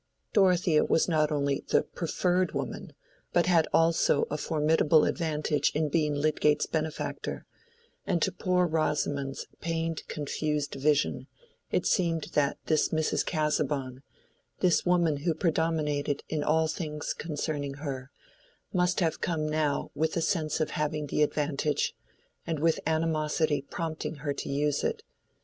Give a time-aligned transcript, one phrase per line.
[0.33, 2.93] Dorothea was not only the "preferred" woman,
[3.33, 7.45] but had also a formidable advantage in being Lydgate's benefactor;
[8.07, 11.27] and to poor Rosamond's pained confused vision
[11.69, 13.23] it seemed that this Mrs.
[13.27, 20.59] Casaubon—this woman who predominated in all things concerning her—must have come now with the sense
[20.59, 21.93] of having the advantage,
[22.47, 25.03] and with animosity prompting her to use it.